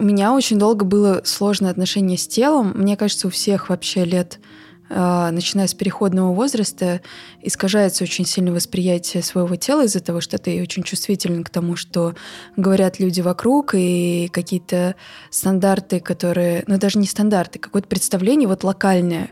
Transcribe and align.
У 0.00 0.02
меня 0.02 0.32
очень 0.32 0.58
долго 0.58 0.86
было 0.86 1.20
сложное 1.24 1.70
отношение 1.70 2.16
с 2.16 2.26
телом. 2.26 2.72
Мне 2.74 2.96
кажется, 2.96 3.26
у 3.26 3.30
всех 3.30 3.68
вообще 3.68 4.06
лет 4.06 4.40
а, 4.88 5.30
начиная 5.30 5.66
с 5.66 5.74
переходного 5.74 6.32
возраста, 6.32 7.02
искажается 7.42 8.04
очень 8.04 8.24
сильно 8.24 8.50
восприятие 8.50 9.22
своего 9.22 9.56
тела 9.56 9.84
из-за 9.84 10.00
того, 10.00 10.22
что 10.22 10.38
ты 10.38 10.62
очень 10.62 10.84
чувствителен 10.84 11.44
к 11.44 11.50
тому, 11.50 11.76
что 11.76 12.14
говорят 12.56 12.98
люди 12.98 13.20
вокруг, 13.20 13.74
и 13.74 14.30
какие-то 14.32 14.94
стандарты, 15.28 16.00
которые... 16.00 16.64
Ну, 16.66 16.78
даже 16.78 16.98
не 16.98 17.06
стандарты, 17.06 17.58
какое-то 17.58 17.88
представление 17.88 18.48
вот 18.48 18.64
локальное, 18.64 19.28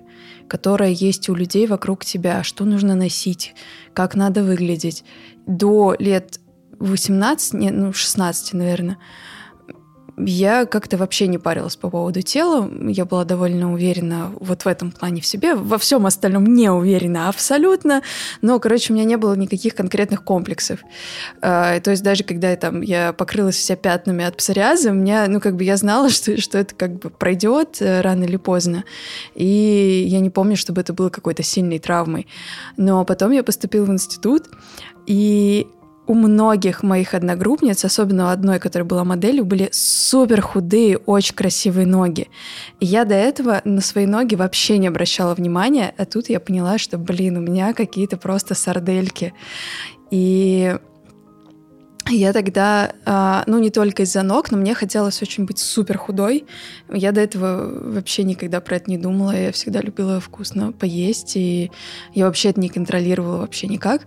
которое 0.49 0.91
есть 0.91 1.31
у 1.31 1.35
людей 1.35 1.67
вокруг 1.67 2.05
тебя, 2.05 2.43
что 2.43 2.67
нужно 2.67 2.95
носить, 2.95 3.55
как 3.95 4.15
надо 4.15 4.45
выглядеть. 4.45 5.03
До 5.47 5.97
лет 5.99 6.41
18, 6.79 7.55
не, 7.55 7.71
ну, 7.71 7.95
16, 7.95 8.53
наверное, 8.53 8.99
я 10.19 10.67
как-то 10.67 10.97
вообще 10.97 11.27
не 11.27 11.39
парилась 11.39 11.77
по 11.77 11.91
поводу 11.91 12.23
тела. 12.23 12.69
Я 12.83 13.05
была 13.05 13.25
довольно 13.25 13.73
уверена 13.73 14.33
вот 14.41 14.65
в 14.65 14.67
этом 14.67 14.91
плане 14.91 15.21
в 15.21 15.27
себе. 15.27 15.55
Во 15.55 15.79
всем 15.79 16.07
остальном 16.07 16.45
не 16.45 16.71
уверена 16.71 17.29
абсолютно. 17.29 18.03
Но, 18.43 18.59
короче, 18.59 18.93
у 18.93 18.97
меня 18.97 19.05
не 19.05 19.17
было 19.17 19.35
никаких 19.35 19.75
конкретных 19.75 20.25
комплексов. 20.25 20.81
А, 21.41 21.79
то 21.81 21.91
есть 21.91 22.03
даже 22.03 22.25
когда 22.25 22.51
я, 22.51 22.57
там, 22.57 22.81
я 22.81 23.13
покрылась 23.13 23.57
вся 23.57 23.77
пятнами 23.77 24.25
от 24.25 24.37
псориаза, 24.37 24.91
меня, 24.91 25.27
ну, 25.29 25.41
как 25.41 25.57
бы 25.57 25.65
я 25.65 25.77
знала, 25.77 26.09
что, 26.11 26.41
что 26.41 26.59
это 26.59 26.75
как 26.75 26.99
бы 26.99 27.11
пройдет 27.11 27.81
э, 27.81 28.01
рано 28.01 28.25
или 28.25 28.37
поздно. 28.37 28.85
И 29.35 30.05
я 30.09 30.21
не 30.21 30.31
помню, 30.31 30.57
чтобы 30.57 30.81
это 30.81 30.93
было 30.93 31.11
какой-то 31.11 31.43
сильной 31.43 31.79
травмой. 31.79 32.27
Но 32.77 33.05
потом 33.05 33.33
я 33.33 33.43
поступила 33.43 33.85
в 33.85 33.91
институт, 33.91 34.45
и 35.07 35.67
у 36.09 36.15
многих 36.15 36.83
моих 36.83 37.13
одногруппниц, 37.13 37.85
особенно 37.85 38.25
у 38.25 38.29
одной, 38.29 38.59
которая 38.59 38.89
была 38.89 39.05
моделью, 39.05 39.45
были 39.45 39.69
супер 39.73 40.41
худые, 40.41 40.97
очень 40.97 41.35
красивые 41.35 41.87
ноги. 41.87 42.29
И 42.81 42.87
я 42.87 43.05
до 43.05 43.15
этого 43.15 43.61
на 43.65 43.83
свои 43.83 44.07
ноги 44.07 44.35
вообще 44.35 44.79
не 44.79 44.89
обращала 44.89 45.35
внимания, 45.35 45.95
а 45.99 46.07
тут 46.07 46.31
я 46.31 46.41
поняла, 46.41 46.79
что, 46.79 46.97
блин, 46.97 47.37
у 47.37 47.41
меня 47.41 47.75
какие-то 47.75 48.17
просто 48.17 48.55
сардельки. 48.55 49.35
И 50.11 50.75
я 52.09 52.33
тогда, 52.33 52.93
а, 53.05 53.45
ну 53.47 53.59
не 53.59 53.69
только 53.69 54.05
из-за 54.05 54.23
ног, 54.23 54.51
но 54.51 54.57
мне 54.57 54.75
хотелось 54.75 55.21
очень 55.21 55.45
быть 55.45 55.59
супер 55.59 55.99
худой. 55.99 56.47
Я 56.91 57.13
до 57.13 57.21
этого 57.21 57.71
вообще 57.93 58.23
никогда 58.23 58.63
про 58.63 58.77
это 58.77 58.91
не 58.91 58.97
думала. 58.97 59.37
Я 59.37 59.53
всегда 59.53 59.83
любила 59.83 60.21
вкусно 60.21 60.73
поесть, 60.73 61.37
и 61.37 61.71
я 62.15 62.25
вообще 62.25 62.49
это 62.49 62.61
не 62.61 62.71
контролировала 62.71 63.39
вообще 63.39 63.67
никак. 63.67 64.07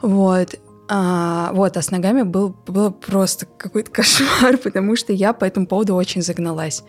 Вот. 0.00 0.58
А, 0.88 1.50
вот, 1.52 1.76
а 1.76 1.82
с 1.82 1.90
ногами 1.90 2.22
был, 2.22 2.54
был 2.66 2.92
просто 2.92 3.46
какой-то 3.46 3.90
кошмар, 3.92 4.56
потому 4.58 4.96
что 4.96 5.12
я 5.12 5.32
по 5.32 5.44
этому 5.44 5.66
поводу 5.66 5.94
очень 5.94 6.22
загналась. 6.22 6.84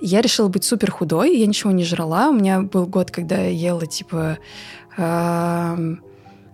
Я 0.00 0.20
решила 0.20 0.48
быть 0.48 0.64
супер 0.64 0.90
худой, 0.90 1.36
я 1.36 1.46
ничего 1.46 1.70
не 1.70 1.84
жрала. 1.84 2.28
У 2.28 2.34
меня 2.34 2.60
был 2.60 2.86
год, 2.86 3.10
когда 3.10 3.36
я 3.36 3.50
ела, 3.50 3.86
типа... 3.86 4.38
Э, 4.96 5.96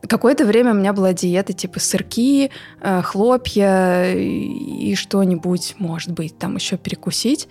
Какое-то 0.08 0.44
время 0.44 0.70
у 0.70 0.74
меня 0.74 0.92
была 0.92 1.12
диета 1.12 1.52
типа 1.52 1.80
сырки, 1.80 2.50
э, 2.80 3.02
хлопья 3.02 4.12
и 4.14 4.94
что-нибудь, 4.94 5.74
может 5.78 6.12
быть, 6.12 6.38
там 6.38 6.54
еще 6.54 6.76
перекусить. 6.76 7.48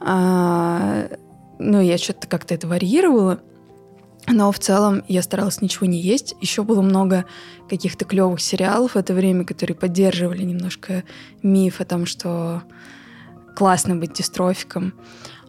А, 0.00 1.08
ну, 1.58 1.80
я 1.80 1.98
что-то 1.98 2.26
как-то 2.26 2.54
это 2.54 2.66
варьировала. 2.66 3.40
Но 4.30 4.52
в 4.52 4.58
целом 4.58 5.02
я 5.08 5.22
старалась 5.22 5.62
ничего 5.62 5.86
не 5.86 6.00
есть. 6.00 6.34
Еще 6.40 6.62
было 6.62 6.82
много 6.82 7.24
каких-то 7.68 8.04
клевых 8.04 8.40
сериалов 8.40 8.92
в 8.92 8.96
это 8.96 9.14
время, 9.14 9.44
которые 9.44 9.76
поддерживали 9.76 10.42
немножко 10.42 11.04
миф 11.42 11.80
о 11.80 11.84
том, 11.84 12.06
что 12.06 12.62
классно 13.56 13.96
быть 13.96 14.12
дистрофиком. 14.12 14.94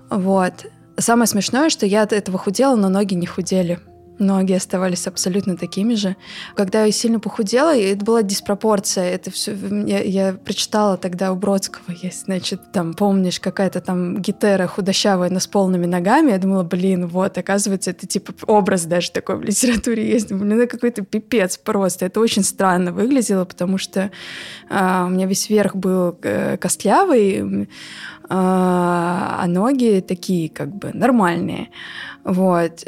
Вот. 0.10 0.66
Самое 0.98 1.28
смешное, 1.28 1.70
что 1.70 1.86
я 1.86 2.04
от 2.04 2.14
этого 2.14 2.38
худела, 2.38 2.76
но 2.76 2.90
ноги 2.90 3.14
не 3.14 3.26
худели. 3.26 3.80
Ноги 4.20 4.54
оставались 4.54 5.08
абсолютно 5.08 5.56
такими 5.56 5.96
же. 5.96 6.16
Когда 6.56 6.84
я 6.84 6.92
сильно 6.92 7.20
похудела, 7.20 7.76
это 7.76 8.04
была 8.04 8.22
диспропорция. 8.22 9.06
Это 9.06 9.32
все 9.32 9.56
я, 9.86 10.02
я 10.02 10.34
прочитала 10.34 10.98
тогда 10.98 11.32
у 11.32 11.36
Бродского 11.36 11.92
есть, 12.02 12.26
значит, 12.26 12.72
там 12.74 12.94
помнишь 12.94 13.40
какая-то 13.40 13.80
там 13.82 14.22
гитера 14.22 14.68
худощавая, 14.68 15.30
но 15.30 15.40
с 15.40 15.48
полными 15.48 15.86
ногами. 15.86 16.32
Я 16.32 16.38
думала, 16.38 16.64
блин, 16.64 17.08
вот, 17.08 17.38
оказывается, 17.38 17.92
это 17.92 18.08
типа 18.08 18.34
образ 18.46 18.86
даже 18.86 19.12
такой 19.12 19.38
в 19.38 19.44
литературе 19.44 20.10
есть. 20.10 20.32
Блин, 20.32 20.60
это 20.60 20.68
какой-то 20.68 21.04
пипец 21.04 21.58
просто. 21.58 22.06
Это 22.06 22.20
очень 22.20 22.44
странно 22.44 22.92
выглядело, 22.92 23.46
потому 23.46 23.78
что 23.78 24.12
а, 24.70 25.06
у 25.06 25.10
меня 25.10 25.26
весь 25.26 25.50
верх 25.50 25.76
был 25.76 26.18
э, 26.24 26.58
костлявый, 26.58 27.70
а, 28.30 29.40
а 29.42 29.48
ноги 29.48 30.04
такие 30.06 30.50
как 30.50 30.76
бы 30.76 30.92
нормальные. 30.94 31.70
Вот. 32.24 32.86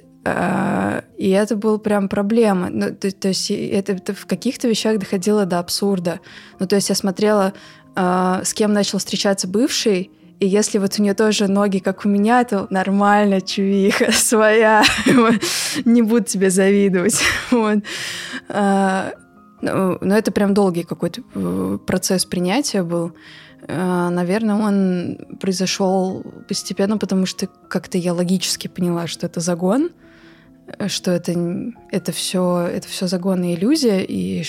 Э, 1.21 1.23
и 1.23 1.29
это 1.29 1.55
был 1.55 1.79
прям 1.79 2.09
проблема. 2.09 2.69
Ну, 2.69 2.95
то, 2.95 3.11
то 3.11 3.27
есть 3.29 3.51
это, 3.51 3.93
это 3.93 4.13
в 4.13 4.25
каких-то 4.25 4.67
вещах 4.67 4.99
доходило 4.99 5.45
до 5.45 5.59
абсурда. 5.59 6.19
Ну, 6.59 6.67
то 6.67 6.75
есть 6.75 6.89
я 6.89 6.95
смотрела, 6.95 7.53
э, 7.95 8.41
с 8.43 8.53
кем 8.53 8.73
начал 8.73 8.97
встречаться 8.97 9.47
бывший, 9.47 10.09
и 10.39 10.47
если 10.47 10.79
вот 10.79 10.97
у 10.97 11.03
нее 11.03 11.13
тоже 11.13 11.47
ноги, 11.47 11.77
как 11.77 12.03
у 12.05 12.09
меня, 12.09 12.43
то 12.43 12.65
нормально, 12.71 13.41
чувиха, 13.41 14.11
своя. 14.11 14.83
Не 15.85 16.01
буду 16.01 16.23
тебе 16.25 16.49
завидовать. 16.49 17.21
Вот. 17.51 17.79
Э, 18.49 19.11
ну, 19.61 19.99
но 20.01 20.17
это 20.17 20.31
прям 20.31 20.55
долгий 20.55 20.83
какой-то 20.83 21.21
процесс 21.85 22.25
принятия 22.25 22.81
был. 22.81 23.11
Наверное, 23.67 24.55
он 24.55 25.19
произошел 25.39 26.23
постепенно, 26.47 26.97
потому 26.97 27.27
что 27.27 27.47
как-то 27.69 27.99
я 27.99 28.15
логически 28.15 28.67
поняла, 28.67 29.05
что 29.05 29.27
это 29.27 29.39
загон 29.39 29.91
что 30.87 31.11
это, 31.11 31.33
это 31.91 32.11
все 32.11 32.67
это 32.67 32.87
все 32.87 33.07
загон 33.07 33.43
и 33.43 33.55
иллюзия, 33.55 34.03
и 34.03 34.43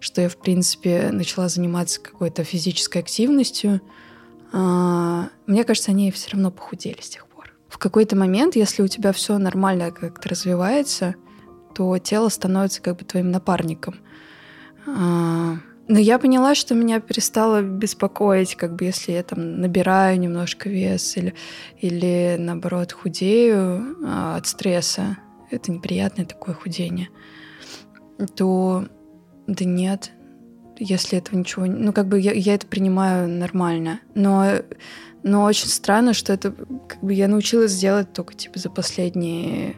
что 0.00 0.22
я, 0.22 0.28
в 0.28 0.36
принципе, 0.36 1.10
начала 1.12 1.48
заниматься 1.48 2.00
какой-то 2.00 2.44
физической 2.44 2.98
активностью. 2.98 3.80
А, 4.52 5.28
мне 5.46 5.64
кажется, 5.64 5.90
они 5.90 6.10
все 6.10 6.30
равно 6.30 6.50
похудели 6.50 7.00
с 7.00 7.08
тех 7.08 7.26
пор. 7.26 7.52
В 7.68 7.78
какой-то 7.78 8.16
момент, 8.16 8.56
если 8.56 8.82
у 8.82 8.88
тебя 8.88 9.12
все 9.12 9.38
нормально 9.38 9.90
как-то 9.90 10.28
развивается, 10.28 11.14
то 11.74 11.98
тело 11.98 12.28
становится 12.28 12.80
как 12.80 12.96
бы 12.98 13.04
твоим 13.04 13.30
напарником. 13.30 13.96
А, 14.86 15.56
но 15.88 15.98
я 15.98 16.18
поняла, 16.18 16.54
что 16.54 16.74
меня 16.74 17.00
перестало 17.00 17.62
беспокоить, 17.62 18.56
как 18.56 18.74
бы 18.76 18.86
если 18.86 19.12
я 19.12 19.22
там 19.22 19.60
набираю 19.60 20.18
немножко 20.18 20.68
вес 20.68 21.16
или, 21.16 21.34
или 21.80 22.36
наоборот 22.38 22.92
худею 22.92 23.96
а, 24.04 24.36
от 24.36 24.46
стресса 24.46 25.18
это 25.50 25.72
неприятное 25.72 26.26
такое 26.26 26.54
худение, 26.54 27.08
то 28.34 28.86
да 29.46 29.64
нет, 29.64 30.12
если 30.78 31.18
этого 31.18 31.38
ничего... 31.38 31.66
Ну, 31.66 31.92
как 31.92 32.08
бы 32.08 32.20
я, 32.20 32.32
я 32.32 32.54
это 32.54 32.66
принимаю 32.66 33.28
нормально. 33.28 34.00
Но, 34.14 34.46
но 35.22 35.44
очень 35.44 35.68
странно, 35.68 36.12
что 36.12 36.32
это 36.32 36.52
как 36.52 37.02
бы 37.02 37.12
я 37.14 37.28
научилась 37.28 37.76
делать 37.76 38.12
только 38.12 38.34
типа 38.34 38.58
за 38.58 38.70
последние 38.70 39.76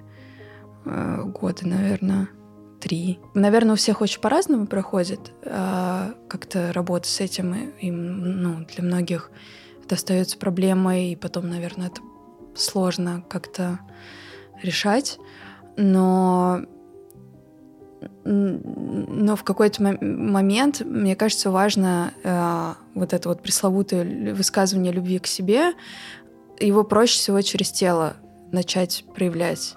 э, 0.84 1.22
годы, 1.24 1.66
наверное, 1.66 2.28
три. 2.80 3.20
Наверное, 3.34 3.74
у 3.74 3.76
всех 3.76 4.00
очень 4.00 4.20
по-разному 4.20 4.66
проходит 4.66 5.32
э, 5.42 6.12
как-то 6.28 6.72
работа 6.72 7.08
с 7.08 7.20
этим. 7.20 7.54
И, 7.80 7.90
ну, 7.90 8.64
для 8.74 8.84
многих 8.84 9.30
это 9.84 9.94
остается 9.94 10.38
проблемой, 10.38 11.12
и 11.12 11.16
потом, 11.16 11.48
наверное, 11.48 11.88
это 11.88 12.00
сложно 12.54 13.24
как-то 13.28 13.80
решать 14.62 15.18
но 15.78 16.60
но 18.24 19.36
в 19.36 19.42
какой-то 19.42 19.82
момент, 19.82 20.82
мне 20.82 21.16
кажется, 21.16 21.50
важно 21.50 22.12
э, 22.22 22.74
вот 22.94 23.14
это 23.14 23.28
вот 23.28 23.42
пресловутое 23.42 24.34
высказывание 24.34 24.92
любви 24.92 25.18
к 25.18 25.26
себе, 25.26 25.72
его 26.60 26.84
проще 26.84 27.14
всего 27.18 27.40
через 27.40 27.72
тело 27.72 28.16
начать 28.52 29.04
проявлять. 29.14 29.74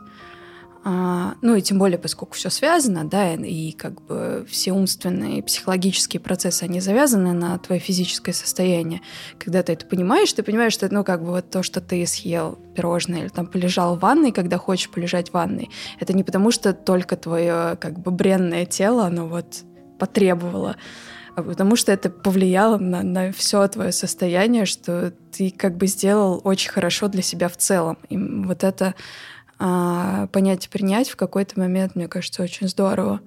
А, 0.84 1.36
ну 1.42 1.56
и 1.56 1.62
тем 1.62 1.78
более, 1.78 2.00
поскольку 2.00 2.34
все 2.34 2.50
связано, 2.50 3.04
да, 3.06 3.36
и 3.36 3.72
как 3.72 4.02
бы 4.02 4.46
все 4.50 4.72
умственные 4.72 5.40
и 5.40 5.42
психологические 5.44 6.20
процессы, 6.20 6.64
они 6.64 6.80
завязаны 6.82 7.34
на 7.34 7.60
твое 7.60 7.80
физическое 7.80 8.34
состояние. 8.34 9.02
Когда 9.38 9.62
ты 9.62 9.74
это 9.74 9.86
понимаешь, 9.86 10.34
ты 10.34 10.42
понимаешь, 10.42 10.74
что, 10.74 10.92
ну, 10.92 11.04
как 11.04 11.24
бы 11.24 11.32
вот 11.32 11.52
то, 11.52 11.62
что 11.62 11.82
ты 11.82 12.06
съел 12.08 12.58
пирожное 12.76 13.22
или 13.22 13.28
там 13.28 13.46
полежал 13.46 13.96
в 13.96 14.00
ванной, 14.00 14.32
когда 14.32 14.58
хочешь 14.58 14.90
полежать 14.90 15.30
в 15.30 15.34
ванной, 15.34 15.70
это 16.00 16.14
не 16.14 16.24
потому, 16.24 16.50
что 16.50 16.74
только 16.74 17.16
твое 17.16 17.78
как 17.80 18.00
бы 18.00 18.10
бренное 18.10 18.66
тело, 18.66 19.06
оно 19.06 19.28
вот 19.28 19.64
потребовало, 20.00 20.78
а 21.36 21.44
потому 21.44 21.76
что 21.76 21.92
это 21.92 22.10
повлияло 22.10 22.78
на, 22.78 23.04
на 23.04 23.32
все 23.32 23.68
твое 23.68 23.92
состояние, 23.92 24.66
что 24.66 25.14
ты 25.32 25.52
как 25.52 25.78
бы 25.78 25.86
сделал 25.86 26.42
очень 26.44 26.72
хорошо 26.72 27.08
для 27.08 27.22
себя 27.22 27.50
в 27.50 27.58
целом. 27.58 28.00
И 28.10 28.18
вот 28.18 28.64
это 28.64 28.96
а, 29.64 30.26
понять 30.28 30.66
и 30.66 30.70
принять 30.70 31.08
в 31.08 31.16
какой-то 31.16 31.60
момент, 31.60 31.96
мне 31.96 32.08
кажется, 32.08 32.42
очень 32.42 32.68
здорово. 32.68 33.22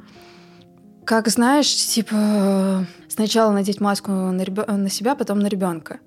Как 1.05 1.29
знаешь, 1.29 1.73
типа 1.73 2.87
сначала 3.09 3.53
надеть 3.53 3.81
маску 3.81 4.11
на, 4.11 4.43
ребё... 4.43 4.65
на 4.67 4.91
себя, 4.91 5.15
потом 5.15 5.39
на 5.39 5.47
ребенка. 5.47 6.01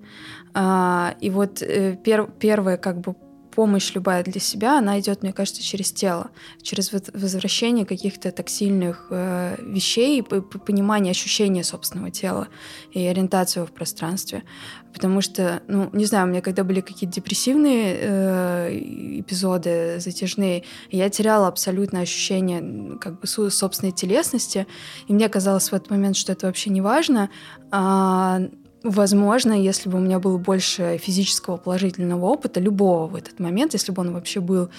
А, 0.52 1.14
и 1.20 1.30
вот 1.30 1.62
э, 1.62 1.96
пер, 1.96 2.30
первое 2.38 2.76
как 2.76 3.00
бы 3.00 3.14
помощь 3.54 3.92
любая 3.94 4.22
для 4.22 4.40
себя, 4.40 4.78
она 4.78 5.00
идет, 5.00 5.22
мне 5.22 5.32
кажется, 5.32 5.62
через 5.62 5.92
тело, 5.92 6.30
через 6.62 6.92
возвращение 6.92 7.84
каких-то 7.84 8.30
тактильных 8.30 9.08
э, 9.10 9.56
вещей, 9.60 10.22
понимание, 10.22 11.10
ощущения 11.10 11.64
собственного 11.64 12.10
тела 12.10 12.48
и 12.92 13.04
ориентацию 13.04 13.66
в 13.66 13.72
пространстве. 13.72 14.44
Потому 14.92 15.20
что, 15.20 15.62
ну, 15.68 15.90
не 15.92 16.04
знаю, 16.04 16.26
у 16.26 16.30
меня 16.30 16.40
когда 16.40 16.64
были 16.64 16.80
какие-то 16.80 17.14
депрессивные 17.14 17.96
э, 18.00 18.78
эпизоды 19.20 20.00
затяжные, 20.00 20.64
я 20.90 21.10
теряла 21.10 21.48
абсолютно 21.48 22.00
ощущение 22.00 22.98
как 22.98 23.20
бы 23.20 23.26
собственной 23.26 23.92
телесности, 23.92 24.66
и 25.08 25.12
мне 25.12 25.28
казалось 25.28 25.70
в 25.70 25.74
этот 25.74 25.90
момент, 25.90 26.16
что 26.16 26.32
это 26.32 26.46
вообще 26.46 26.70
не 26.70 26.80
важно, 26.80 27.30
а, 27.70 28.40
Возможно, 28.84 29.52
если 29.52 29.88
бы 29.88 29.98
у 29.98 30.00
меня 30.00 30.20
было 30.20 30.38
больше 30.38 30.98
физического 31.02 31.56
положительного 31.56 32.26
опыта, 32.26 32.60
любого 32.60 33.08
в 33.08 33.16
этот 33.16 33.40
момент, 33.40 33.72
если 33.72 33.92
бы 33.92 34.02
он 34.02 34.12
вообще 34.12 34.40
был... 34.40 34.70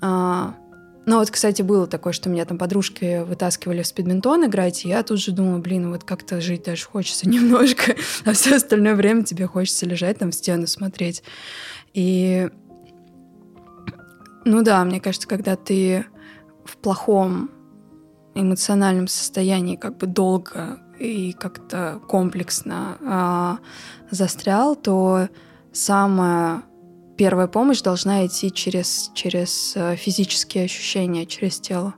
А... 0.00 0.54
Ну 1.08 1.18
вот, 1.18 1.30
кстати, 1.30 1.62
было 1.62 1.86
такое, 1.86 2.12
что 2.12 2.28
меня 2.28 2.44
там 2.44 2.58
подружки 2.58 3.22
вытаскивали 3.22 3.82
в 3.82 3.86
спидминтон 3.86 4.46
играть, 4.46 4.84
и 4.84 4.88
я 4.88 5.04
тут 5.04 5.20
же 5.20 5.30
думала, 5.30 5.58
блин, 5.58 5.92
вот 5.92 6.02
как-то 6.02 6.40
жить 6.40 6.64
даже 6.64 6.84
хочется 6.84 7.28
немножко, 7.28 7.94
а 8.24 8.32
все 8.32 8.56
остальное 8.56 8.96
время 8.96 9.22
тебе 9.22 9.46
хочется 9.46 9.86
лежать 9.86 10.18
там 10.18 10.32
в 10.32 10.34
стену 10.34 10.66
смотреть. 10.66 11.22
И... 11.94 12.50
Ну 14.44 14.62
да, 14.62 14.84
мне 14.84 15.00
кажется, 15.00 15.28
когда 15.28 15.54
ты 15.54 16.06
в 16.64 16.76
плохом 16.78 17.50
эмоциональном 18.34 19.06
состоянии 19.06 19.76
как 19.76 19.96
бы 19.98 20.06
долго 20.06 20.80
и 20.98 21.32
как-то 21.32 22.00
комплексно 22.08 22.98
э, 23.00 24.14
застрял, 24.14 24.76
то 24.76 25.28
самая 25.72 26.62
первая 27.16 27.46
помощь 27.46 27.80
должна 27.82 28.26
идти 28.26 28.52
через, 28.52 29.10
через 29.14 29.72
э, 29.76 29.96
физические 29.96 30.64
ощущения, 30.64 31.26
через 31.26 31.60
тело. 31.60 31.94